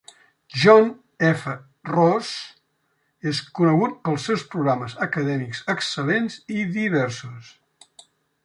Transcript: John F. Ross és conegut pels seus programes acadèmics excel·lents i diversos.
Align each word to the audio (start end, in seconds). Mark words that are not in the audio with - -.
John 0.59 0.87
F. 1.31 1.51
Ross 1.89 2.31
és 3.33 3.43
conegut 3.59 3.95
pels 4.09 4.27
seus 4.31 4.47
programes 4.55 4.97
acadèmics 5.07 5.63
excel·lents 5.75 6.43
i 6.59 6.69
diversos. 6.81 7.55